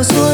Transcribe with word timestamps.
los 0.00 0.29